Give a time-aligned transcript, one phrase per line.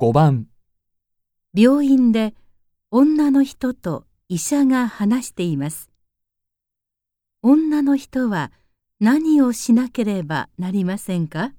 [0.00, 0.46] 5番
[1.54, 2.32] 病院で
[2.90, 5.90] 女の人と医者が話しています。
[7.42, 8.50] 女の人は
[8.98, 11.52] 何をしなければなりませんか？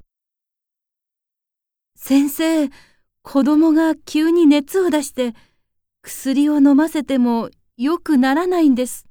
[1.96, 2.70] 先生、
[3.22, 5.36] 子供が急に熱を出して
[6.02, 9.06] 薬を飲ませても良くならないんです。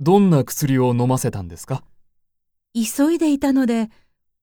[0.00, 1.82] どんな薬を飲ませたんですか？
[2.74, 3.88] 急いでいたので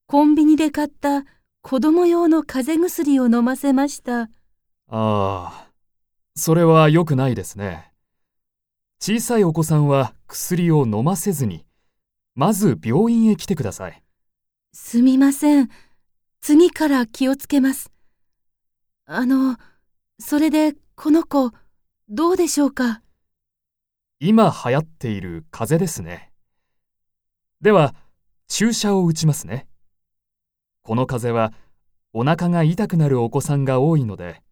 [0.07, 1.23] コンビニで買った
[1.67, 4.21] 子供用の風邪薬を飲ませました。
[4.21, 4.29] あ
[4.87, 5.67] あ、
[6.35, 7.91] それは良くないですね。
[8.99, 11.65] 小さいお子さんは薬を飲ませずに、
[12.35, 14.03] まず病院へ来てください。
[14.73, 15.69] すみません。
[16.39, 17.91] 次から気をつけます。
[19.07, 19.57] あの、
[20.19, 21.51] それでこの子、
[22.09, 23.01] どうでしょうか？
[24.19, 26.31] 今流行っている風邪ですね。
[27.59, 27.95] では、
[28.47, 29.67] 注射を打ちますね。
[30.85, 31.51] この風邪は、
[32.13, 34.43] お腹が痛くなるお子さんが多いので、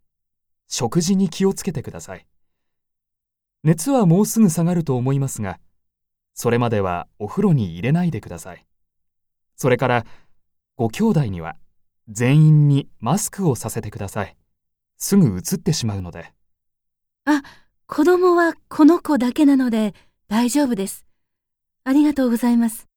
[0.68, 2.26] 食事に気をつけてください。
[3.64, 5.60] 熱はもうすぐ下がると思いますが、
[6.34, 8.66] それまではお風呂に入れないでください。
[9.56, 10.06] それから、
[10.76, 11.56] ご兄弟には
[12.10, 14.36] 全員にマスクをさせてください。
[14.98, 16.34] すぐ移ってしまうので。
[17.26, 17.44] あ、
[17.86, 19.94] 子供はこの子だけなので
[20.30, 21.06] 大丈夫です。
[21.84, 22.88] ありがとうございます。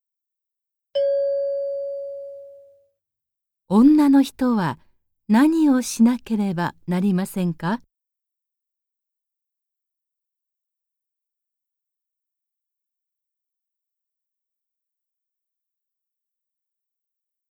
[3.79, 4.79] 女の人は
[5.29, 7.79] 何をしなければなりませんか？